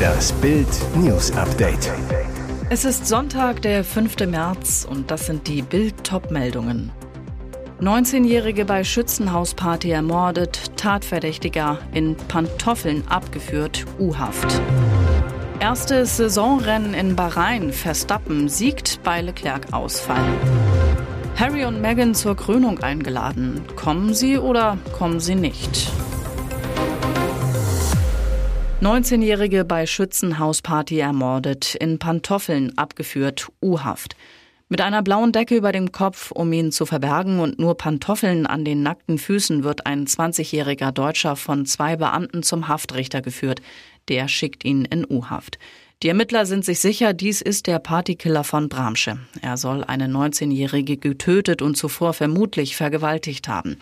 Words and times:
Das 0.00 0.32
Bild 0.32 0.68
News 0.96 1.30
Update. 1.36 1.92
Es 2.68 2.84
ist 2.84 3.06
Sonntag, 3.06 3.62
der 3.62 3.84
5. 3.84 4.26
März 4.26 4.86
und 4.88 5.10
das 5.10 5.26
sind 5.26 5.46
die 5.46 5.62
Bild 5.62 6.04
top 6.04 6.30
meldungen 6.30 6.92
19-Jährige 7.80 8.64
bei 8.64 8.82
Schützenhausparty 8.84 9.90
ermordet, 9.90 10.76
Tatverdächtiger 10.76 11.78
in 11.92 12.16
Pantoffeln 12.16 13.06
abgeführt, 13.08 13.86
U-Haft. 13.98 14.60
Erstes 15.60 16.16
Saisonrennen 16.16 16.92
in 16.92 17.16
Bahrain, 17.16 17.72
Verstappen 17.72 18.48
siegt 18.48 19.02
bei 19.02 19.22
Leclerc-Ausfall. 19.22 20.24
Harry 21.36 21.64
und 21.64 21.80
Meghan 21.80 22.14
zur 22.14 22.34
Krönung 22.34 22.80
eingeladen. 22.80 23.62
Kommen 23.76 24.14
sie 24.14 24.38
oder 24.38 24.78
kommen 24.98 25.20
sie 25.20 25.34
nicht? 25.36 25.90
19-Jährige 28.82 29.64
bei 29.64 29.86
Schützenhausparty 29.86 30.98
ermordet, 30.98 31.74
in 31.76 31.98
Pantoffeln 31.98 32.76
abgeführt, 32.76 33.48
U-Haft. 33.62 34.16
Mit 34.68 34.82
einer 34.82 35.02
blauen 35.02 35.32
Decke 35.32 35.56
über 35.56 35.72
dem 35.72 35.92
Kopf, 35.92 36.30
um 36.30 36.52
ihn 36.52 36.70
zu 36.72 36.84
verbergen 36.84 37.40
und 37.40 37.58
nur 37.58 37.78
Pantoffeln 37.78 38.46
an 38.46 38.66
den 38.66 38.82
nackten 38.82 39.16
Füßen 39.16 39.64
wird 39.64 39.86
ein 39.86 40.06
20-jähriger 40.06 40.92
Deutscher 40.92 41.36
von 41.36 41.64
zwei 41.64 41.96
Beamten 41.96 42.42
zum 42.42 42.68
Haftrichter 42.68 43.22
geführt. 43.22 43.62
Der 44.08 44.28
schickt 44.28 44.62
ihn 44.62 44.84
in 44.84 45.06
U-Haft. 45.08 45.58
Die 46.02 46.08
Ermittler 46.08 46.44
sind 46.44 46.66
sich 46.66 46.78
sicher, 46.78 47.14
dies 47.14 47.40
ist 47.40 47.68
der 47.68 47.78
Partykiller 47.78 48.44
von 48.44 48.68
Bramsche. 48.68 49.18
Er 49.40 49.56
soll 49.56 49.84
eine 49.84 50.06
19-Jährige 50.06 50.98
getötet 50.98 51.62
und 51.62 51.78
zuvor 51.78 52.12
vermutlich 52.12 52.76
vergewaltigt 52.76 53.48
haben. 53.48 53.78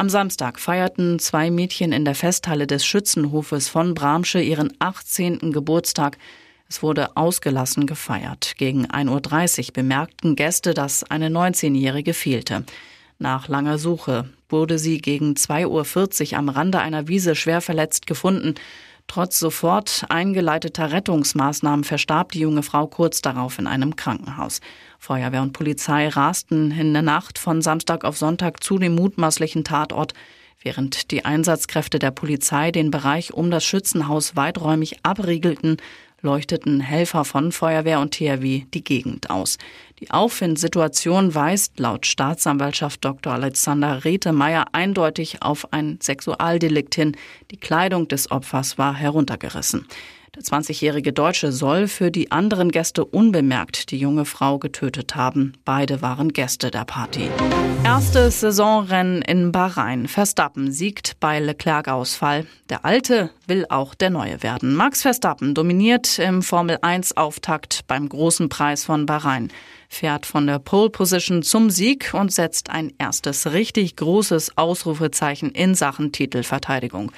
Am 0.00 0.08
Samstag 0.08 0.58
feierten 0.58 1.18
zwei 1.18 1.50
Mädchen 1.50 1.92
in 1.92 2.06
der 2.06 2.14
Festhalle 2.14 2.66
des 2.66 2.86
Schützenhofes 2.86 3.68
von 3.68 3.92
Bramsche 3.92 4.40
ihren 4.40 4.72
18. 4.78 5.52
Geburtstag. 5.52 6.16
Es 6.70 6.82
wurde 6.82 7.18
ausgelassen 7.18 7.84
gefeiert. 7.84 8.54
Gegen 8.56 8.86
1.30 8.86 9.66
Uhr 9.66 9.72
bemerkten 9.74 10.36
Gäste, 10.36 10.72
dass 10.72 11.04
eine 11.04 11.28
19-Jährige 11.28 12.14
fehlte. 12.14 12.64
Nach 13.18 13.48
langer 13.48 13.76
Suche 13.76 14.30
wurde 14.48 14.78
sie 14.78 15.02
gegen 15.02 15.34
2.40 15.34 16.32
Uhr 16.32 16.38
am 16.38 16.48
Rande 16.48 16.78
einer 16.78 17.06
Wiese 17.06 17.34
schwer 17.34 17.60
verletzt 17.60 18.06
gefunden. 18.06 18.54
Trotz 19.10 19.40
sofort 19.40 20.04
eingeleiteter 20.08 20.92
Rettungsmaßnahmen 20.92 21.82
verstarb 21.82 22.30
die 22.30 22.38
junge 22.38 22.62
Frau 22.62 22.86
kurz 22.86 23.20
darauf 23.20 23.58
in 23.58 23.66
einem 23.66 23.96
Krankenhaus. 23.96 24.60
Feuerwehr 25.00 25.42
und 25.42 25.52
Polizei 25.52 26.06
rasten 26.06 26.70
in 26.70 26.92
der 26.92 27.02
Nacht 27.02 27.36
von 27.36 27.60
Samstag 27.60 28.04
auf 28.04 28.16
Sonntag 28.16 28.62
zu 28.62 28.78
dem 28.78 28.94
mutmaßlichen 28.94 29.64
Tatort. 29.64 30.14
Während 30.62 31.10
die 31.10 31.24
Einsatzkräfte 31.24 31.98
der 31.98 32.12
Polizei 32.12 32.70
den 32.70 32.92
Bereich 32.92 33.34
um 33.34 33.50
das 33.50 33.64
Schützenhaus 33.64 34.36
weiträumig 34.36 34.98
abriegelten, 35.02 35.78
leuchteten 36.22 36.80
Helfer 36.80 37.24
von 37.24 37.52
Feuerwehr 37.52 38.00
und 38.00 38.12
THW 38.12 38.64
die 38.72 38.84
Gegend 38.84 39.30
aus. 39.30 39.58
Die 40.00 40.10
Aufwindsituation 40.10 41.34
weist 41.34 41.78
laut 41.78 42.06
Staatsanwaltschaft 42.06 43.04
Dr. 43.04 43.34
Alexander 43.34 44.04
Rethemeyer 44.04 44.66
eindeutig 44.72 45.42
auf 45.42 45.72
ein 45.72 45.98
Sexualdelikt 46.02 46.94
hin. 46.94 47.16
Die 47.50 47.58
Kleidung 47.58 48.08
des 48.08 48.30
Opfers 48.30 48.78
war 48.78 48.94
heruntergerissen. 48.94 49.86
Der 50.36 50.42
20-jährige 50.42 51.12
Deutsche 51.12 51.50
soll 51.50 51.88
für 51.88 52.12
die 52.12 52.30
anderen 52.30 52.70
Gäste 52.70 53.04
unbemerkt 53.04 53.90
die 53.90 53.98
junge 53.98 54.24
Frau 54.24 54.60
getötet 54.60 55.16
haben. 55.16 55.54
Beide 55.64 56.02
waren 56.02 56.32
Gäste 56.32 56.70
der 56.70 56.84
Party. 56.84 57.28
Erstes 57.82 58.38
Saisonrennen 58.38 59.22
in 59.22 59.50
Bahrain. 59.50 60.06
Verstappen 60.06 60.70
siegt 60.70 61.18
bei 61.18 61.40
Leclerc-Ausfall. 61.40 62.46
Der 62.68 62.84
Alte 62.84 63.30
will 63.48 63.66
auch 63.70 63.96
der 63.96 64.10
Neue 64.10 64.44
werden. 64.44 64.76
Max 64.76 65.02
Verstappen 65.02 65.52
dominiert 65.52 66.20
im 66.20 66.42
Formel-1-Auftakt 66.42 67.80
beim 67.88 68.08
Großen 68.08 68.48
Preis 68.48 68.84
von 68.84 69.06
Bahrain 69.06 69.50
fährt 69.92 70.24
von 70.24 70.46
der 70.46 70.60
Pole 70.60 70.88
Position 70.88 71.42
zum 71.42 71.68
Sieg 71.68 72.14
und 72.14 72.32
setzt 72.32 72.70
ein 72.70 72.92
erstes 72.98 73.52
richtig 73.52 73.96
großes 73.96 74.56
Ausrufezeichen 74.56 75.50
in 75.50 75.74
Sachen 75.74 76.12
Titelverteidigung. 76.12 77.10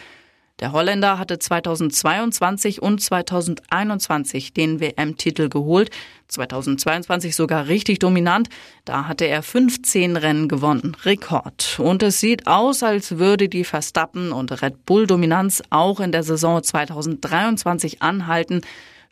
Der 0.63 0.71
Holländer 0.71 1.19
hatte 1.19 1.41
2022 1.41 2.81
und 2.81 3.03
2021 3.03 4.55
den 4.55 4.79
WM-Titel 4.79 5.49
geholt, 5.49 5.91
2022 6.29 7.35
sogar 7.35 7.67
richtig 7.67 7.99
dominant. 7.99 8.49
Da 8.85 9.09
hatte 9.09 9.25
er 9.25 9.43
15 9.43 10.17
Rennen 10.17 10.47
gewonnen, 10.47 10.97
Rekord. 11.03 11.81
Und 11.81 12.05
es 12.05 12.21
sieht 12.21 12.47
aus, 12.47 12.85
als 12.85 13.19
würde 13.19 13.49
die 13.49 13.65
Verstappen- 13.65 14.31
und 14.31 14.63
Red 14.63 14.87
Bull-Dominanz 14.87 15.65
auch 15.71 15.99
in 15.99 16.13
der 16.13 16.23
Saison 16.23 16.63
2023 16.63 18.01
anhalten. 18.01 18.61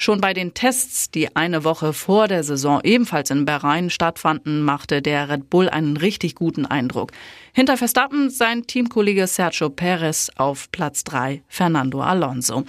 Schon 0.02 0.22
bei 0.22 0.32
den 0.32 0.54
Tests, 0.54 1.10
die 1.10 1.36
eine 1.36 1.62
Woche 1.62 1.92
vor 1.92 2.26
der 2.26 2.42
Saison 2.42 2.80
ebenfalls 2.82 3.28
in 3.28 3.44
Bahrain 3.44 3.90
stattfanden, 3.90 4.62
machte 4.62 5.02
der 5.02 5.28
Red 5.28 5.50
Bull 5.50 5.68
einen 5.68 5.98
richtig 5.98 6.34
guten 6.36 6.64
Eindruck. 6.64 7.12
Hinter 7.52 7.76
Verstappen 7.76 8.30
sein 8.30 8.66
Teamkollege 8.66 9.26
Sergio 9.26 9.68
Perez 9.68 10.30
auf 10.36 10.72
Platz 10.72 11.04
3 11.04 11.42
Fernando 11.48 12.00
Alonso. 12.00 12.64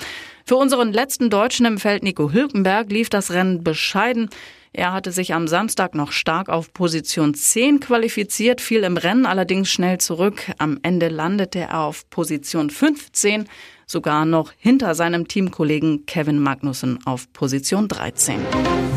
Für 0.46 0.58
unseren 0.58 0.92
letzten 0.92 1.30
Deutschen 1.30 1.66
im 1.66 1.78
Feld 1.78 2.04
Nico 2.04 2.34
Hülkenberg 2.34 2.92
lief 2.92 3.10
das 3.10 3.32
Rennen 3.32 3.64
bescheiden. 3.64 4.30
Er 4.74 4.94
hatte 4.94 5.12
sich 5.12 5.34
am 5.34 5.50
Samstag 5.50 5.96
noch 5.96 6.14
stark 6.14 6.48
auf 6.48 6.72
Position 6.72 7.34
10 7.34 7.82
qualifiziert, 7.82 8.62
fiel 8.62 8.86
im 8.86 8.96
Rennen 8.96 9.26
allerdings 9.26 9.70
schnell 9.70 9.98
zurück. 9.98 10.50
Am 10.60 10.80
Ende 10.82 11.10
landete 11.10 11.60
er 11.60 11.82
auf 11.82 12.10
Position 12.10 12.70
15 12.70 13.50
sogar 13.86 14.24
noch 14.24 14.54
hinter 14.58 14.96
seinem 14.96 15.28
Teamkollegen 15.28 16.06
Kevin 16.06 16.40
Magnussen 16.40 17.00
auf 17.06 17.34
Position 17.34 17.90
13. 17.90 18.40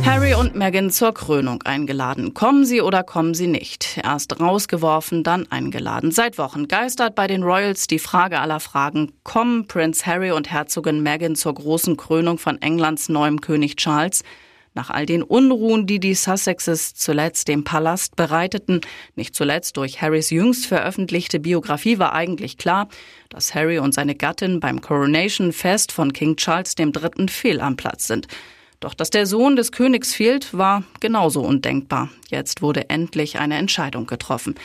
Harry 0.05 0.35
und 0.35 0.55
Meghan 0.55 0.91
zur 0.91 1.13
Krönung 1.13 1.63
eingeladen. 1.63 2.35
Kommen 2.35 2.65
sie 2.65 2.81
oder 2.81 3.03
kommen 3.03 3.35
sie 3.35 3.49
nicht? 3.49 3.99
Erst 4.05 4.39
rausgeworfen, 4.39 5.25
dann 5.25 5.51
eingeladen. 5.51 6.13
Seit 6.13 6.39
Wochen 6.39 6.69
geistert 6.69 7.17
bei 7.17 7.27
den 7.27 7.43
Royals 7.43 7.89
die 7.89 7.99
Frage 7.99 8.39
aller 8.39 8.61
Fragen, 8.61 9.11
kommen 9.25 9.67
Prince 9.67 10.07
Harry 10.07 10.31
und 10.31 10.53
Herzogin 10.53 11.03
Meghan 11.03 11.35
zur 11.35 11.55
großen 11.55 11.97
Krönung 11.97 12.39
von 12.39 12.63
Englands 12.63 13.09
neuem 13.09 13.41
König 13.41 13.75
Charles? 13.75 14.23
Nach 14.77 14.91
all 14.91 15.07
den 15.07 15.23
Unruhen, 15.23 15.87
die 15.87 16.01
die 16.01 16.15
Sussexes 16.15 16.95
zuletzt 16.95 17.47
dem 17.47 17.63
Palast 17.63 18.17
bereiteten, 18.17 18.81
nicht 19.15 19.37
zuletzt 19.37 19.77
durch 19.77 20.03
Harrys 20.03 20.31
jüngst 20.31 20.67
veröffentlichte 20.67 21.39
Biografie, 21.39 22.01
war 22.01 22.13
eigentlich 22.13 22.59
klar, 22.59 22.89
dass 23.29 23.55
Harry 23.55 23.79
und 23.79 23.95
seine 23.95 24.17
Gattin 24.17 24.59
beim 24.59 24.81
Coronation 24.81 25.53
Fest 25.53 25.93
von 25.93 26.13
King 26.13 26.35
Charles 26.35 26.75
III. 26.77 27.29
fehl 27.29 27.61
am 27.61 27.77
Platz 27.77 28.09
sind. 28.09 28.27
Doch 28.81 28.95
dass 28.95 29.11
der 29.11 29.27
Sohn 29.27 29.55
des 29.55 29.71
Königs 29.71 30.13
fehlt, 30.13 30.53
war 30.53 30.83
genauso 30.99 31.41
undenkbar. 31.43 32.11
Jetzt 32.29 32.61
wurde 32.61 32.91
endlich 32.91 33.39
eine 33.39 33.57
Entscheidung 33.57 34.07
getroffen. 34.07 34.57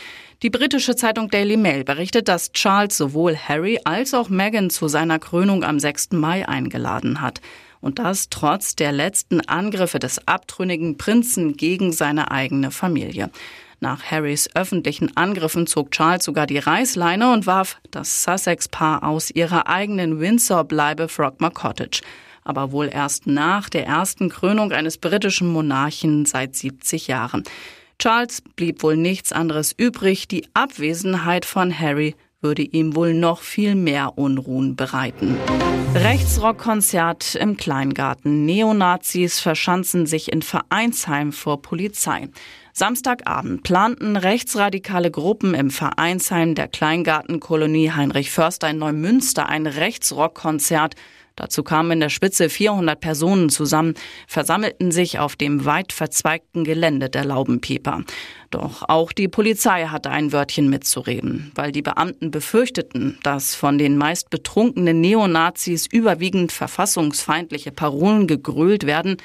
Die 0.42 0.50
britische 0.50 0.96
Zeitung 0.96 1.30
Daily 1.30 1.56
Mail 1.56 1.84
berichtet, 1.84 2.28
dass 2.28 2.52
Charles 2.52 2.98
sowohl 2.98 3.38
Harry 3.38 3.80
als 3.84 4.16
auch 4.16 4.30
Meghan 4.30 4.72
zu 4.72 4.88
seiner 4.88 5.20
Krönung 5.20 5.64
am 5.64 5.80
6. 5.80 6.14
Mai 6.14 6.48
eingeladen 6.48 7.22
hat. 7.22 7.42
Und 7.82 8.00
das 8.00 8.30
trotz 8.30 8.76
der 8.76 8.92
letzten 8.92 9.42
Angriffe 9.42 10.00
des 10.00 10.28
abtrünnigen 10.28 10.98
Prinzen 10.98 11.56
gegen 11.56 11.92
seine 11.92 12.32
eigene 12.32 12.72
Familie. 12.72 13.30
Nach 13.82 14.04
Harrys 14.04 14.50
öffentlichen 14.56 15.16
Angriffen 15.16 15.66
zog 15.66 15.92
Charles 15.92 16.26
sogar 16.26 16.46
die 16.46 16.58
Reißleine 16.58 17.32
und 17.32 17.48
warf 17.48 17.78
das 17.92 18.24
Sussex-Paar 18.24 19.04
aus 19.04 19.32
ihrer 19.32 19.68
eigenen 19.68 20.20
Windsor-Bleibe 20.20 21.08
Frogmore 21.08 21.54
Cottage. 21.54 22.02
Aber 22.44 22.72
wohl 22.74 22.90
erst 22.92 23.28
nach 23.28 23.70
der 23.70 23.86
ersten 23.86 24.30
Krönung 24.30 24.74
eines 24.74 24.98
britischen 24.98 25.48
Monarchen 25.48 26.26
seit 26.26 26.56
70 26.56 27.08
Jahren. 27.08 27.44
Charles 28.00 28.42
blieb 28.56 28.84
wohl 28.84 28.98
nichts 28.98 29.32
anderes 29.32 29.74
übrig, 29.78 30.28
die 30.28 30.48
Abwesenheit 30.54 31.46
von 31.46 31.78
Harry 31.78 32.16
würde 32.42 32.62
ihm 32.62 32.96
wohl 32.96 33.14
noch 33.14 33.42
viel 33.42 33.76
mehr 33.76 34.18
Unruhen 34.18 34.76
bereiten. 34.76 35.38
Rechtsrockkonzert 35.94 37.36
im 37.36 37.58
Kleingarten. 37.58 38.46
Neonazis 38.46 39.40
verschanzen 39.40 40.06
sich 40.06 40.32
in 40.32 40.42
Vereinsheim 40.42 41.34
vor 41.34 41.62
Polizei. 41.62 42.30
Samstagabend 42.72 43.64
planten 43.64 44.16
rechtsradikale 44.16 45.12
Gruppen 45.12 45.54
im 45.54 45.70
Vereinsheim 45.70 46.56
der 46.56 46.70
Kleingartenkolonie 46.70 47.92
Heinrich 47.92 48.32
Förster 48.32 48.70
in 48.70 48.78
Neumünster 48.78 49.50
ein 49.50 49.68
Rechtsrockkonzert. 49.68 50.96
Dazu 51.40 51.64
kamen 51.64 51.92
in 51.92 52.00
der 52.02 52.10
Spitze 52.10 52.50
400 52.50 53.00
Personen 53.00 53.50
zusammen, 53.50 53.94
versammelten 54.28 54.92
sich 54.92 55.20
auf 55.20 55.38
dem 55.38 55.64
weit 55.64 55.94
verzweigten 55.94 56.66
Gelände 56.66 57.10
der 57.10 57.24
Laubenpieper. 57.24 58.04
Doch 58.52 58.84
auch 58.90 59.14
die 59.14 59.30
Polizei 59.30 59.86
hatte 59.86 60.10
ein 60.10 60.34
Wörtchen 60.34 60.70
mitzureden, 60.70 61.54
weil 61.56 61.72
die 61.72 61.82
Beamten 61.82 62.30
befürchteten, 62.30 63.18
dass 63.24 63.56
von 63.56 63.78
den 63.78 63.98
meist 63.98 64.30
betrunkenen 64.30 65.00
Neonazis 65.00 65.88
überwiegend 65.90 66.52
verfassungsfeindliche 66.52 67.72
Parolen 67.72 68.28
gegrölt 68.28 68.86
werden, 68.86 69.16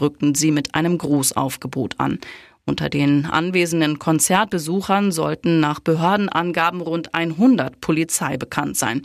rückten 0.00 0.34
sie 0.34 0.52
mit 0.52 0.74
einem 0.74 0.96
Grußaufgebot 0.96 2.00
an. 2.00 2.18
Unter 2.64 2.88
den 2.88 3.26
anwesenden 3.26 3.98
Konzertbesuchern 3.98 5.12
sollten 5.12 5.60
nach 5.60 5.80
Behördenangaben 5.80 6.80
rund 6.80 7.14
100 7.14 7.78
Polizei 7.82 8.38
bekannt 8.38 8.78
sein. 8.78 9.02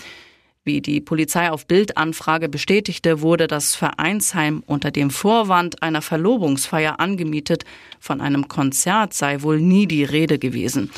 Wie 0.65 0.79
die 0.79 1.01
Polizei 1.01 1.51
auf 1.51 1.67
Bildanfrage 1.67 2.47
bestätigte, 2.47 3.19
wurde 3.19 3.47
das 3.47 3.75
Vereinsheim 3.75 4.63
unter 4.65 4.91
dem 4.91 5.09
Vorwand 5.09 5.83
einer 5.83 6.01
Verlobungsfeier 6.01 7.01
angemietet. 7.01 7.65
Von 7.99 8.21
einem 8.21 8.47
Konzert 8.47 9.13
sei 9.13 9.41
wohl 9.41 9.59
nie 9.59 9.87
die 9.87 10.05
Rede 10.05 10.39
gewesen. 10.39 10.89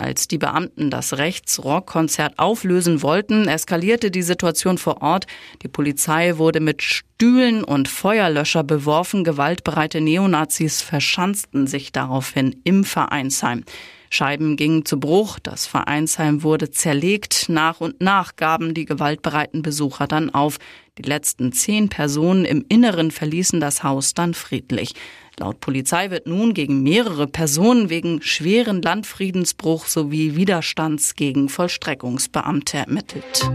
Als 0.00 0.28
die 0.28 0.38
Beamten 0.38 0.88
das 0.88 1.18
Rechtsrockkonzert 1.18 2.38
auflösen 2.38 3.02
wollten, 3.02 3.46
eskalierte 3.48 4.10
die 4.10 4.22
Situation 4.22 4.78
vor 4.78 5.02
Ort. 5.02 5.26
Die 5.62 5.68
Polizei 5.68 6.38
wurde 6.38 6.60
mit 6.60 6.82
Stühlen 6.82 7.62
und 7.62 7.86
Feuerlöscher 7.86 8.64
beworfen. 8.64 9.24
Gewaltbereite 9.24 10.00
Neonazis 10.00 10.80
verschanzten 10.80 11.66
sich 11.66 11.92
daraufhin 11.92 12.62
im 12.64 12.84
Vereinsheim. 12.84 13.64
Scheiben 14.08 14.56
gingen 14.56 14.86
zu 14.86 14.98
Bruch, 14.98 15.38
das 15.38 15.66
Vereinsheim 15.66 16.42
wurde 16.42 16.70
zerlegt, 16.70 17.50
nach 17.50 17.82
und 17.82 18.00
nach 18.00 18.36
gaben 18.36 18.72
die 18.72 18.86
gewaltbereiten 18.86 19.60
Besucher 19.60 20.06
dann 20.06 20.30
auf. 20.30 20.56
Die 21.00 21.08
letzten 21.08 21.52
zehn 21.52 21.88
Personen 21.88 22.44
im 22.44 22.62
Inneren 22.68 23.10
verließen 23.10 23.58
das 23.58 23.82
Haus 23.82 24.12
dann 24.12 24.34
friedlich. 24.34 24.92
Laut 25.38 25.58
Polizei 25.60 26.10
wird 26.10 26.26
nun 26.26 26.52
gegen 26.52 26.82
mehrere 26.82 27.26
Personen 27.26 27.88
wegen 27.88 28.20
schweren 28.20 28.82
Landfriedensbruch 28.82 29.86
sowie 29.86 30.36
Widerstands 30.36 31.14
gegen 31.14 31.48
Vollstreckungsbeamte 31.48 32.76
ermittelt. 32.76 33.50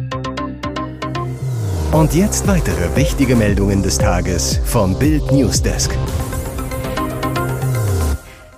Und 1.91 2.15
jetzt 2.15 2.47
weitere 2.47 2.95
wichtige 2.95 3.35
Meldungen 3.35 3.83
des 3.83 3.99
Tages 3.99 4.59
vom 4.65 4.97
Bild 4.97 5.31
Newsdesk. 5.31 5.95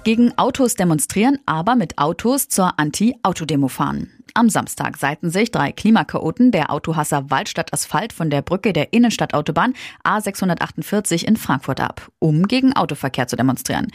Gegen 0.08 0.32
Autos 0.38 0.76
demonstrieren, 0.76 1.38
aber 1.46 1.76
mit 1.76 1.98
Autos 1.98 2.48
zur 2.48 2.80
Anti-Autodemo 2.80 3.68
fahren. 3.68 4.10
Am 4.36 4.48
Samstag 4.48 4.96
seiten 4.96 5.30
sich 5.30 5.52
drei 5.52 5.74
Klimakaoten 5.74 6.54
der 6.54 6.72
Autohasser 6.72 7.30
Waldstadt 7.30 7.74
Asphalt 7.74 8.14
von 8.14 8.30
der 8.30 8.42
Brücke 8.42 8.72
der 8.72 8.94
Innenstadtautobahn 8.94 9.74
A648 10.06 11.26
in 11.26 11.36
Frankfurt 11.36 11.82
ab, 11.82 12.10
um 12.20 12.48
gegen 12.48 12.74
Autoverkehr 12.74 13.28
zu 13.28 13.36
demonstrieren. 13.36 13.88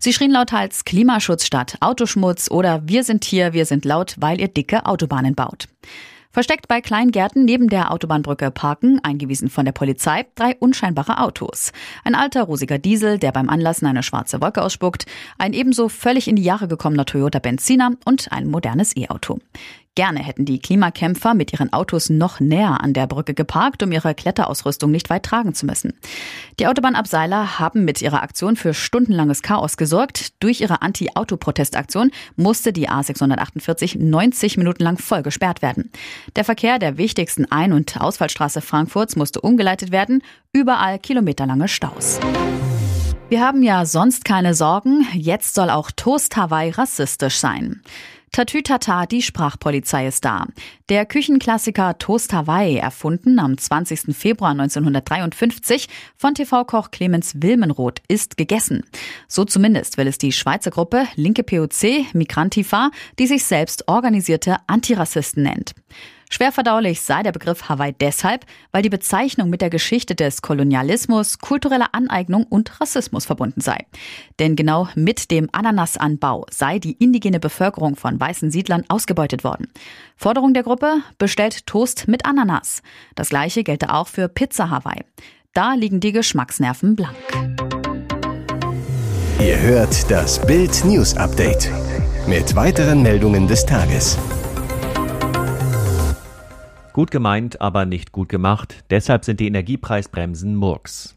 Sie 0.00 0.12
schrien 0.12 0.32
lauthals 0.32 0.84
Klimaschutz 0.84 1.46
statt 1.46 1.76
Autoschmutz 1.78 2.50
oder 2.50 2.88
Wir 2.88 3.04
sind 3.04 3.22
hier, 3.22 3.52
wir 3.52 3.64
sind 3.64 3.84
laut, 3.84 4.16
weil 4.18 4.40
ihr 4.40 4.48
dicke 4.48 4.86
Autobahnen 4.86 5.36
baut. 5.36 5.68
Versteckt 6.32 6.68
bei 6.68 6.80
Kleingärten 6.80 7.44
neben 7.44 7.68
der 7.68 7.90
Autobahnbrücke 7.90 8.52
parken, 8.52 9.00
eingewiesen 9.02 9.50
von 9.50 9.64
der 9.64 9.72
Polizei, 9.72 10.26
drei 10.36 10.54
unscheinbare 10.56 11.18
Autos. 11.18 11.72
Ein 12.04 12.14
alter, 12.14 12.44
rosiger 12.44 12.78
Diesel, 12.78 13.18
der 13.18 13.32
beim 13.32 13.48
Anlassen 13.48 13.86
eine 13.86 14.04
schwarze 14.04 14.40
Wolke 14.40 14.62
ausspuckt, 14.62 15.06
ein 15.38 15.52
ebenso 15.52 15.88
völlig 15.88 16.28
in 16.28 16.36
die 16.36 16.44
Jahre 16.44 16.68
gekommener 16.68 17.04
Toyota 17.04 17.40
Benziner 17.40 17.96
und 18.04 18.30
ein 18.30 18.46
modernes 18.46 18.96
E-Auto. 18.96 19.40
Gerne 20.00 20.20
hätten 20.20 20.46
die 20.46 20.60
Klimakämpfer 20.60 21.34
mit 21.34 21.52
ihren 21.52 21.74
Autos 21.74 22.08
noch 22.08 22.40
näher 22.40 22.80
an 22.80 22.94
der 22.94 23.06
Brücke 23.06 23.34
geparkt, 23.34 23.82
um 23.82 23.92
ihre 23.92 24.14
Kletterausrüstung 24.14 24.90
nicht 24.90 25.10
weit 25.10 25.24
tragen 25.24 25.52
zu 25.52 25.66
müssen. 25.66 25.92
Die 26.58 26.66
Autobahnabseiler 26.66 27.58
haben 27.58 27.84
mit 27.84 28.00
ihrer 28.00 28.22
Aktion 28.22 28.56
für 28.56 28.72
stundenlanges 28.72 29.42
Chaos 29.42 29.76
gesorgt. 29.76 30.42
Durch 30.42 30.62
ihre 30.62 30.80
Anti-Auto-Protestaktion 30.80 32.12
musste 32.36 32.72
die 32.72 32.88
A648 32.88 33.98
90 33.98 34.56
Minuten 34.56 34.84
lang 34.84 34.96
voll 34.96 35.22
gesperrt 35.22 35.60
werden. 35.60 35.90
Der 36.34 36.44
Verkehr 36.44 36.78
der 36.78 36.96
wichtigsten 36.96 37.44
Ein- 37.52 37.74
und 37.74 38.00
Ausfallstraße 38.00 38.62
Frankfurts 38.62 39.16
musste 39.16 39.42
umgeleitet 39.42 39.92
werden. 39.92 40.22
Überall 40.54 40.98
kilometerlange 40.98 41.68
Staus. 41.68 42.18
Wir 43.28 43.42
haben 43.42 43.62
ja 43.62 43.84
sonst 43.84 44.24
keine 44.24 44.54
Sorgen. 44.54 45.06
Jetzt 45.12 45.54
soll 45.54 45.68
auch 45.68 45.90
Toast 45.90 46.38
Hawaii 46.38 46.70
rassistisch 46.70 47.36
sein. 47.36 47.82
Tatütata, 48.32 49.06
die 49.06 49.22
Sprachpolizei 49.22 50.06
ist 50.06 50.24
da. 50.24 50.46
Der 50.88 51.04
Küchenklassiker 51.04 51.98
Toast 51.98 52.32
Hawaii, 52.32 52.76
erfunden 52.76 53.40
am 53.40 53.58
20. 53.58 54.16
Februar 54.16 54.52
1953 54.52 55.88
von 56.16 56.34
TV-Koch 56.34 56.92
Clemens 56.92 57.42
Wilmenroth, 57.42 58.00
ist 58.06 58.36
gegessen. 58.36 58.84
So 59.26 59.44
zumindest 59.44 59.98
will 59.98 60.06
es 60.06 60.16
die 60.16 60.30
Schweizer 60.30 60.70
Gruppe 60.70 61.06
Linke 61.16 61.42
POC 61.42 62.06
Migrantifa, 62.12 62.90
die 63.18 63.26
sich 63.26 63.44
selbst 63.44 63.88
organisierte 63.88 64.58
Antirassisten 64.68 65.42
nennt. 65.42 65.74
Schwer 66.32 66.52
verdaulich 66.52 67.02
sei 67.02 67.24
der 67.24 67.32
Begriff 67.32 67.68
Hawaii 67.68 67.92
deshalb, 67.92 68.46
weil 68.70 68.82
die 68.82 68.88
Bezeichnung 68.88 69.50
mit 69.50 69.60
der 69.60 69.68
Geschichte 69.68 70.14
des 70.14 70.42
Kolonialismus, 70.42 71.40
kultureller 71.40 71.88
Aneignung 71.92 72.44
und 72.44 72.80
Rassismus 72.80 73.26
verbunden 73.26 73.60
sei. 73.60 73.84
Denn 74.38 74.54
genau 74.54 74.88
mit 74.94 75.32
dem 75.32 75.48
Ananasanbau 75.50 76.46
sei 76.48 76.78
die 76.78 76.92
indigene 76.92 77.40
Bevölkerung 77.40 77.96
von 77.96 78.18
weißen 78.18 78.52
Siedlern 78.52 78.84
ausgebeutet 78.88 79.42
worden. 79.42 79.66
Forderung 80.16 80.54
der 80.54 80.62
Gruppe 80.62 81.02
bestellt 81.18 81.66
Toast 81.66 82.06
mit 82.06 82.24
Ananas. 82.24 82.82
Das 83.16 83.30
gleiche 83.30 83.64
gelte 83.64 83.92
auch 83.92 84.06
für 84.06 84.28
Pizza 84.28 84.70
Hawaii. 84.70 85.02
Da 85.52 85.74
liegen 85.74 85.98
die 85.98 86.12
Geschmacksnerven 86.12 86.94
blank. 86.94 87.16
Ihr 89.40 89.58
hört 89.58 90.08
das 90.08 90.40
Bild 90.46 90.84
News 90.84 91.16
Update 91.16 91.68
mit 92.28 92.54
weiteren 92.54 93.02
Meldungen 93.02 93.48
des 93.48 93.66
Tages. 93.66 94.16
Gut 96.92 97.12
gemeint, 97.12 97.60
aber 97.60 97.86
nicht 97.86 98.10
gut 98.10 98.28
gemacht. 98.28 98.84
Deshalb 98.90 99.24
sind 99.24 99.38
die 99.38 99.46
Energiepreisbremsen 99.46 100.56
Murks. 100.56 101.16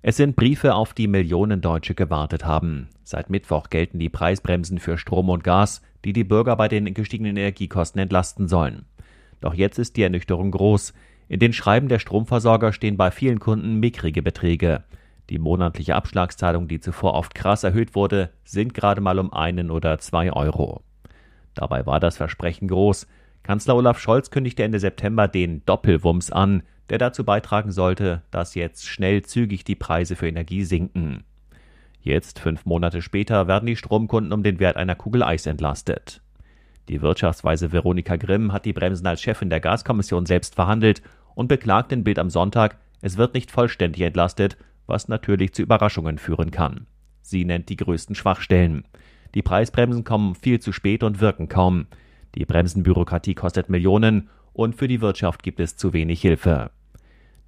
Es 0.00 0.16
sind 0.16 0.34
Briefe, 0.34 0.74
auf 0.74 0.94
die 0.94 1.08
Millionen 1.08 1.60
Deutsche 1.60 1.94
gewartet 1.94 2.46
haben. 2.46 2.88
Seit 3.04 3.28
Mittwoch 3.28 3.68
gelten 3.68 3.98
die 3.98 4.08
Preisbremsen 4.08 4.78
für 4.78 4.96
Strom 4.96 5.28
und 5.28 5.44
Gas, 5.44 5.82
die 6.04 6.14
die 6.14 6.24
Bürger 6.24 6.56
bei 6.56 6.68
den 6.68 6.94
gestiegenen 6.94 7.36
Energiekosten 7.36 8.00
entlasten 8.00 8.48
sollen. 8.48 8.86
Doch 9.42 9.52
jetzt 9.52 9.78
ist 9.78 9.96
die 9.96 10.02
Ernüchterung 10.02 10.52
groß. 10.52 10.94
In 11.28 11.40
den 11.40 11.52
Schreiben 11.52 11.88
der 11.88 11.98
Stromversorger 11.98 12.72
stehen 12.72 12.96
bei 12.96 13.10
vielen 13.10 13.40
Kunden 13.40 13.80
mickrige 13.80 14.22
Beträge. 14.22 14.84
Die 15.28 15.38
monatliche 15.38 15.96
Abschlagszahlung, 15.96 16.66
die 16.68 16.80
zuvor 16.80 17.12
oft 17.12 17.34
krass 17.34 17.62
erhöht 17.62 17.94
wurde, 17.94 18.30
sinkt 18.44 18.74
gerade 18.74 19.02
mal 19.02 19.18
um 19.18 19.34
einen 19.34 19.70
oder 19.70 19.98
zwei 19.98 20.32
Euro. 20.32 20.80
Dabei 21.54 21.84
war 21.84 22.00
das 22.00 22.16
Versprechen 22.16 22.68
groß. 22.68 23.06
Kanzler 23.48 23.76
Olaf 23.76 23.98
Scholz 23.98 24.30
kündigte 24.30 24.62
Ende 24.62 24.78
September 24.78 25.26
den 25.26 25.64
Doppelwumms 25.64 26.30
an, 26.30 26.64
der 26.90 26.98
dazu 26.98 27.24
beitragen 27.24 27.72
sollte, 27.72 28.20
dass 28.30 28.54
jetzt 28.54 28.86
schnell 28.86 29.22
zügig 29.22 29.64
die 29.64 29.74
Preise 29.74 30.16
für 30.16 30.28
Energie 30.28 30.64
sinken. 30.64 31.24
Jetzt, 32.02 32.40
fünf 32.40 32.66
Monate 32.66 33.00
später, 33.00 33.48
werden 33.48 33.64
die 33.64 33.76
Stromkunden 33.76 34.34
um 34.34 34.42
den 34.42 34.60
Wert 34.60 34.76
einer 34.76 34.94
Kugel 34.96 35.22
Eis 35.22 35.46
entlastet. 35.46 36.20
Die 36.90 37.00
Wirtschaftsweise 37.00 37.72
Veronika 37.72 38.16
Grimm 38.16 38.52
hat 38.52 38.66
die 38.66 38.74
Bremsen 38.74 39.06
als 39.06 39.22
Chefin 39.22 39.48
der 39.48 39.60
Gaskommission 39.60 40.26
selbst 40.26 40.54
verhandelt 40.54 41.00
und 41.34 41.48
beklagt 41.48 41.90
in 41.90 42.04
Bild 42.04 42.18
am 42.18 42.28
Sonntag, 42.28 42.76
es 43.00 43.16
wird 43.16 43.32
nicht 43.32 43.50
vollständig 43.50 44.02
entlastet, 44.02 44.58
was 44.86 45.08
natürlich 45.08 45.54
zu 45.54 45.62
Überraschungen 45.62 46.18
führen 46.18 46.50
kann. 46.50 46.86
Sie 47.22 47.46
nennt 47.46 47.70
die 47.70 47.76
größten 47.76 48.14
Schwachstellen. 48.14 48.84
Die 49.34 49.42
Preisbremsen 49.42 50.04
kommen 50.04 50.34
viel 50.34 50.60
zu 50.60 50.70
spät 50.70 51.02
und 51.02 51.22
wirken 51.22 51.48
kaum. 51.48 51.86
Die 52.38 52.46
Bremsenbürokratie 52.46 53.34
kostet 53.34 53.68
Millionen 53.68 54.28
und 54.52 54.76
für 54.76 54.86
die 54.86 55.00
Wirtschaft 55.00 55.42
gibt 55.42 55.58
es 55.58 55.76
zu 55.76 55.92
wenig 55.92 56.20
Hilfe. 56.20 56.70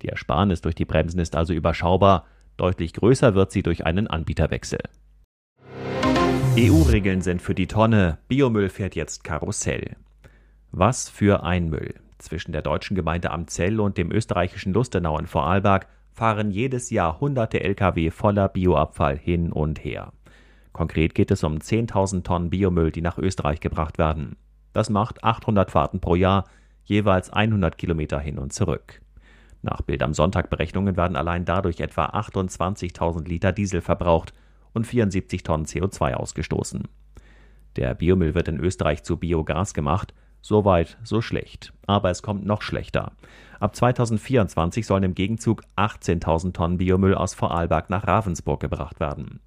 Die 0.02 0.08
Ersparnis 0.08 0.62
durch 0.62 0.74
die 0.74 0.84
Bremsen 0.84 1.20
ist 1.20 1.36
also 1.36 1.52
überschaubar, 1.52 2.26
deutlich 2.56 2.94
größer 2.94 3.36
wird 3.36 3.52
sie 3.52 3.62
durch 3.62 3.86
einen 3.86 4.08
Anbieterwechsel. 4.08 4.80
EU-Regeln 6.58 7.20
sind 7.20 7.40
für 7.40 7.54
die 7.54 7.68
Tonne, 7.68 8.18
Biomüll 8.26 8.68
fährt 8.68 8.96
jetzt 8.96 9.22
Karussell. 9.22 9.94
Was 10.72 11.08
für 11.08 11.44
ein 11.44 11.70
Müll. 11.70 11.94
Zwischen 12.18 12.50
der 12.50 12.62
deutschen 12.62 12.96
Gemeinde 12.96 13.30
Amzell 13.30 13.78
und 13.78 13.96
dem 13.96 14.10
österreichischen 14.10 14.72
Lustenau 14.72 15.16
in 15.20 15.28
Vorarlberg 15.28 15.86
fahren 16.14 16.50
jedes 16.50 16.90
Jahr 16.90 17.20
hunderte 17.20 17.60
Lkw 17.60 18.10
voller 18.10 18.48
Bioabfall 18.48 19.16
hin 19.16 19.52
und 19.52 19.84
her. 19.84 20.12
Konkret 20.72 21.14
geht 21.14 21.30
es 21.30 21.44
um 21.44 21.58
10.000 21.58 22.24
Tonnen 22.24 22.50
Biomüll, 22.50 22.90
die 22.90 23.02
nach 23.02 23.18
Österreich 23.18 23.60
gebracht 23.60 23.96
werden. 23.96 24.34
Das 24.72 24.90
macht 24.90 25.24
800 25.24 25.70
Fahrten 25.70 26.00
pro 26.00 26.14
Jahr, 26.14 26.44
jeweils 26.84 27.30
100 27.30 27.78
Kilometer 27.78 28.18
hin 28.20 28.38
und 28.38 28.52
zurück. 28.52 29.00
Nach 29.62 29.82
Bild 29.82 30.02
am 30.02 30.14
Sonntag 30.14 30.48
Berechnungen 30.48 30.96
werden 30.96 31.16
allein 31.16 31.44
dadurch 31.44 31.80
etwa 31.80 32.06
28.000 32.06 33.28
Liter 33.28 33.52
Diesel 33.52 33.80
verbraucht 33.80 34.32
und 34.72 34.86
74 34.86 35.42
Tonnen 35.42 35.66
CO2 35.66 36.14
ausgestoßen. 36.14 36.88
Der 37.76 37.94
Biomüll 37.94 38.34
wird 38.34 38.48
in 38.48 38.58
Österreich 38.58 39.02
zu 39.02 39.16
Biogas 39.16 39.74
gemacht. 39.74 40.14
So 40.42 40.64
weit, 40.64 40.96
so 41.04 41.20
schlecht. 41.20 41.72
Aber 41.86 42.10
es 42.10 42.22
kommt 42.22 42.46
noch 42.46 42.62
schlechter. 42.62 43.12
Ab 43.60 43.76
2024 43.76 44.86
sollen 44.86 45.02
im 45.02 45.14
Gegenzug 45.14 45.62
18.000 45.76 46.54
Tonnen 46.54 46.78
Biomüll 46.78 47.14
aus 47.14 47.34
Vorarlberg 47.34 47.90
nach 47.90 48.06
Ravensburg 48.06 48.60
gebracht 48.60 49.00
werden. 49.00 49.40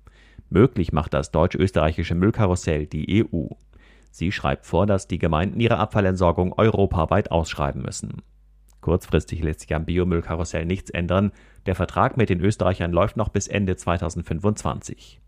Möglich 0.50 0.94
macht 0.94 1.16
das 1.16 1.32
deutsch-österreichische 1.32 2.14
Müllkarussell 2.14 2.86
die 2.86 3.26
EU. 3.26 3.48
Sie 4.14 4.32
schreibt 4.32 4.68
vor, 4.68 4.86
dass 4.86 5.08
die 5.08 5.18
Gemeinden 5.18 5.60
ihre 5.60 5.78
Abfallentsorgung 5.78 6.54
europaweit 6.54 7.32
ausschreiben 7.32 7.82
müssen. 7.82 8.22
Kurzfristig 8.80 9.42
lässt 9.42 9.62
sich 9.62 9.74
am 9.74 9.86
Biomüllkarussell 9.86 10.68
nichts 10.68 10.92
ändern. 10.92 11.32
Der 11.66 11.74
Vertrag 11.74 12.16
mit 12.16 12.30
den 12.30 12.40
Österreichern 12.40 12.92
läuft 12.92 13.18
noch 13.18 13.30
bis 13.30 13.48
Ende 13.48 13.76
2025. 13.76 15.20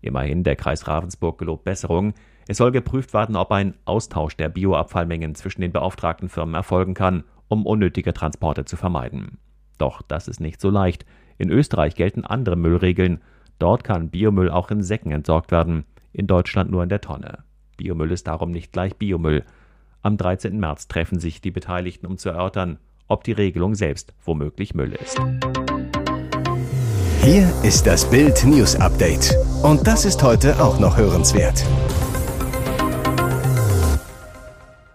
Immerhin, 0.00 0.44
der 0.44 0.54
Kreis 0.54 0.86
Ravensburg 0.86 1.38
gelobt 1.38 1.64
Besserung. 1.64 2.14
Es 2.46 2.58
soll 2.58 2.70
geprüft 2.70 3.14
werden, 3.14 3.34
ob 3.34 3.50
ein 3.50 3.74
Austausch 3.84 4.36
der 4.36 4.48
Bioabfallmengen 4.48 5.34
zwischen 5.34 5.62
den 5.62 5.72
beauftragten 5.72 6.28
Firmen 6.28 6.54
erfolgen 6.54 6.94
kann, 6.94 7.24
um 7.48 7.66
unnötige 7.66 8.14
Transporte 8.14 8.64
zu 8.64 8.76
vermeiden. 8.76 9.38
Doch 9.76 10.02
das 10.02 10.28
ist 10.28 10.38
nicht 10.38 10.60
so 10.60 10.70
leicht. 10.70 11.04
In 11.36 11.50
Österreich 11.50 11.96
gelten 11.96 12.24
andere 12.24 12.54
Müllregeln. 12.54 13.22
Dort 13.58 13.82
kann 13.82 14.10
Biomüll 14.10 14.50
auch 14.50 14.70
in 14.70 14.84
Säcken 14.84 15.10
entsorgt 15.10 15.50
werden, 15.50 15.84
in 16.12 16.28
Deutschland 16.28 16.70
nur 16.70 16.84
in 16.84 16.90
der 16.90 17.00
Tonne. 17.00 17.42
Biomüll 17.80 18.12
ist 18.12 18.26
darum 18.26 18.50
nicht 18.50 18.72
gleich 18.72 18.94
Biomüll. 18.96 19.42
Am 20.02 20.18
13. 20.18 20.60
März 20.60 20.86
treffen 20.86 21.18
sich 21.18 21.40
die 21.40 21.50
Beteiligten, 21.50 22.06
um 22.06 22.18
zu 22.18 22.28
erörtern, 22.28 22.78
ob 23.08 23.24
die 23.24 23.32
Regelung 23.32 23.74
selbst 23.74 24.12
womöglich 24.22 24.74
Müll 24.74 24.92
ist. 24.92 25.18
Hier 27.22 27.50
ist 27.62 27.86
das 27.86 28.08
Bild 28.10 28.44
News 28.44 28.76
Update. 28.76 29.34
Und 29.62 29.86
das 29.86 30.04
ist 30.04 30.22
heute 30.22 30.62
auch 30.62 30.78
noch 30.78 30.98
hörenswert. 30.98 31.64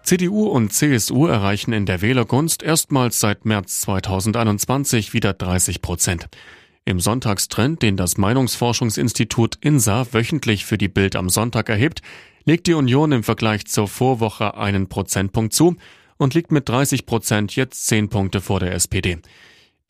CDU 0.04 0.46
und 0.46 0.72
CSU 0.72 1.26
erreichen 1.26 1.72
in 1.72 1.86
der 1.86 2.02
Wählergunst 2.02 2.62
erstmals 2.62 3.18
seit 3.18 3.44
März 3.44 3.80
2021 3.80 5.12
wieder 5.12 5.32
30 5.32 5.82
Prozent. 5.82 6.28
Im 6.84 7.00
Sonntagstrend, 7.00 7.82
den 7.82 7.96
das 7.96 8.16
Meinungsforschungsinstitut 8.16 9.56
INSA 9.60 10.06
wöchentlich 10.12 10.64
für 10.64 10.78
die 10.78 10.86
Bild 10.86 11.16
am 11.16 11.28
Sonntag 11.28 11.68
erhebt, 11.68 12.00
legt 12.46 12.68
die 12.68 12.74
Union 12.74 13.12
im 13.12 13.22
Vergleich 13.22 13.66
zur 13.66 13.88
Vorwoche 13.88 14.56
einen 14.56 14.88
Prozentpunkt 14.88 15.52
zu 15.52 15.76
und 16.16 16.32
liegt 16.32 16.52
mit 16.52 16.68
30 16.68 17.04
Prozent 17.04 17.54
jetzt 17.56 17.86
10 17.88 18.08
Punkte 18.08 18.40
vor 18.40 18.60
der 18.60 18.72
SPD. 18.72 19.18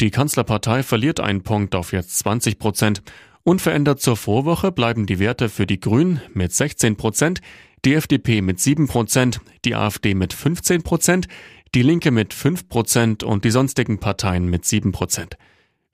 Die 0.01 0.11
Kanzlerpartei 0.11 0.83
verliert 0.83 1.21
einen 1.21 1.43
Punkt 1.43 1.75
auf 1.75 1.93
jetzt 1.93 2.19
20 2.19 2.59
Prozent. 2.59 3.03
Unverändert 3.45 4.01
zur 4.01 4.17
Vorwoche 4.17 4.73
bleiben 4.73 5.07
die 5.07 5.19
Werte 5.19 5.49
für 5.49 5.67
die 5.67 5.79
Grünen 5.79 6.21
mit 6.35 6.53
16 6.53 6.97
Prozent, 6.97 7.41
die 7.85 7.95
FDP 7.95 8.41
mit 8.41 8.59
7 8.59 8.89
Prozent, 8.89 9.41
die 9.65 9.75
AfD 9.75 10.15
mit 10.15 10.33
15 10.33 10.83
Prozent, 10.83 11.29
die 11.75 11.83
Linke 11.83 12.11
mit 12.11 12.35
5 12.35 12.69
Prozent 12.69 13.23
und 13.23 13.45
die 13.45 13.51
sonstigen 13.51 14.01
Parteien 14.01 14.47
mit 14.47 14.65
7 14.65 14.93
Prozent. 14.93 15.37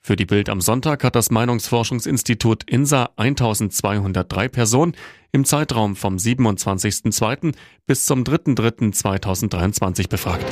Für 0.04 0.16
die 0.16 0.26
Bild 0.26 0.48
am 0.48 0.60
Sonntag 0.60 1.04
hat 1.04 1.14
das 1.14 1.30
Meinungsforschungsinstitut 1.30 2.68
INSA 2.68 3.10
1203 3.14 4.48
Personen 4.48 4.96
im 5.30 5.44
Zeitraum 5.44 5.94
vom 5.94 6.16
27.02. 6.16 7.54
bis 7.86 8.04
zum 8.04 8.24
3.03.2023 8.24 10.08
befragt. 10.08 10.44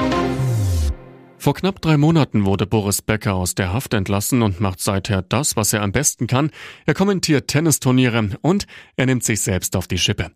Vor 1.36 1.54
knapp 1.54 1.82
drei 1.82 1.96
Monaten 1.96 2.44
wurde 2.44 2.64
Boris 2.64 3.02
Becker 3.02 3.34
aus 3.34 3.56
der 3.56 3.72
Haft 3.72 3.92
entlassen 3.92 4.42
und 4.42 4.60
macht 4.60 4.78
seither 4.78 5.20
das, 5.22 5.56
was 5.56 5.72
er 5.72 5.82
am 5.82 5.90
besten 5.90 6.28
kann. 6.28 6.50
Er 6.86 6.94
kommentiert 6.94 7.48
Tennisturniere 7.48 8.38
und 8.42 8.68
er 8.94 9.06
nimmt 9.06 9.24
sich 9.24 9.40
selbst 9.40 9.74
auf 9.74 9.88
die 9.88 9.98
Schippe. 9.98 10.30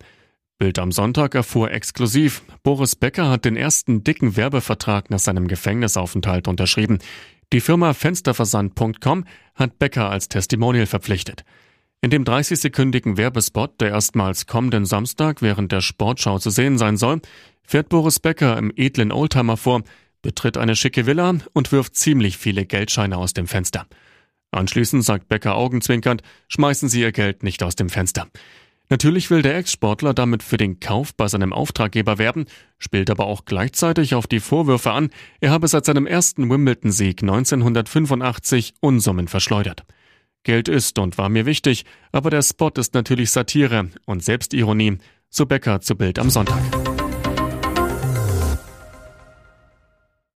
Bild 0.59 0.79
am 0.79 0.91
Sonntag 0.91 1.37
erfuhr 1.37 1.71
exklusiv, 1.71 2.43
Boris 2.65 2.97
Becker 2.97 3.29
hat 3.29 3.45
den 3.45 3.57
ersten 3.57 4.03
dicken 4.03 4.37
Werbevertrag 4.37 5.11
nach 5.11 5.19
seinem 5.19 5.47
Gefängnisaufenthalt 5.47 6.49
unterschrieben. 6.49 6.99
Die 7.55 7.61
Firma 7.61 7.95
Fensterversand.com 7.95 9.25
hat 9.55 9.79
Becker 9.79 10.11
als 10.11 10.29
Testimonial 10.29 10.87
verpflichtet. 10.87 11.45
In 12.01 12.11
dem 12.11 12.25
30-sekündigen 12.25 13.17
Werbespot, 13.17 13.81
der 13.81 13.91
erstmals 13.91 14.49
kommenden 14.49 14.87
Samstag 14.87 15.41
während 15.41 15.71
der 15.71 15.81
Sportschau 15.81 16.41
zu 16.41 16.51
sehen 16.51 16.79
sein 16.79 16.97
soll, 16.97 17.21
fährt 17.63 17.91
Boris 17.91 18.19
Becker 18.19 18.59
im 18.59 18.73
edlen 18.75 19.13
Oldtimer 19.13 19.57
vor, 19.57 19.85
betritt 20.21 20.57
eine 20.57 20.75
schicke 20.75 21.07
Villa 21.07 21.33
und 21.53 21.71
wirft 21.71 21.95
ziemlich 21.95 22.39
viele 22.39 22.67
Geldscheine 22.67 23.19
aus 23.19 23.35
dem 23.35 23.47
Fenster. 23.47 23.87
Anschließend 24.51 25.05
sagt 25.05 25.29
Becker 25.29 25.55
augenzwinkernd, 25.55 26.23
schmeißen 26.49 26.89
Sie 26.89 27.03
Ihr 27.03 27.13
Geld 27.13 27.45
nicht 27.45 27.63
aus 27.63 27.77
dem 27.77 27.89
Fenster. 27.89 28.27
Natürlich 28.91 29.31
will 29.31 29.43
der 29.43 29.57
Ex-Sportler 29.57 30.13
damit 30.13 30.43
für 30.43 30.59
den 30.59 30.79
Kauf 30.79 31.15
bei 31.15 31.27
seinem 31.27 31.53
Auftraggeber 31.53 32.19
werben, 32.19 32.45
spielt 32.79 33.09
aber 33.11 33.27
auch 33.27 33.47
gleichzeitig 33.47 34.15
auf 34.15 34.27
die 34.27 34.41
Vorwürfe 34.41 34.93
an, 34.93 35.11
er 35.41 35.51
habe 35.51 35.69
seit 35.69 35.87
seinem 35.87 36.07
ersten 36.07 36.51
Wimbledon-Sieg 36.51 37.23
1985 37.23 38.75
Unsummen 38.81 39.27
verschleudert. 39.27 39.85
Geld 40.43 40.69
ist 40.69 40.99
und 40.99 41.17
war 41.17 41.31
mir 41.31 41.47
wichtig, 41.47 41.87
aber 42.13 42.29
der 42.29 42.43
Spot 42.43 42.71
ist 42.77 42.93
natürlich 42.93 43.31
Satire 43.31 43.89
und 44.05 44.23
Selbstironie, 44.23 44.99
so 45.31 45.47
Becker 45.47 45.81
zu 45.81 45.97
Bild 45.97 46.19
am 46.19 46.29
Sonntag. 46.29 46.84